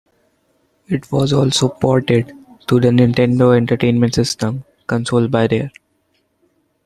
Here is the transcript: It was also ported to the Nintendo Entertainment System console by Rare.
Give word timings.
It 0.87 1.11
was 1.11 1.31
also 1.31 1.69
ported 1.69 2.33
to 2.65 2.79
the 2.79 2.87
Nintendo 2.87 3.55
Entertainment 3.55 4.15
System 4.15 4.65
console 4.87 5.27
by 5.27 5.45
Rare. 5.45 5.69